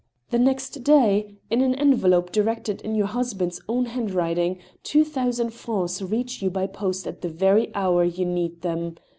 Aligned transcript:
The 0.31 0.39
next 0.39 0.83
day, 0.83 1.35
in 1.51 1.61
an 1.61 1.75
envelope 1.75 2.31
directed 2.31 2.81
in 2.81 2.95
your 2.95 3.05
husband's 3.05 3.61
own 3.69 3.85
handwriting, 3.85 4.57
two 4.81 5.03
thousand 5.05 5.51
francs 5.51 6.01
reach 6.01 6.41
you 6.41 6.49
by 6.49 6.65
post 6.65 7.05
at 7.05 7.21
the 7.21 7.29
very 7.29 7.69
hour 7.75 8.03
you 8.03 8.25
need 8.25 8.63
them. 8.63 8.95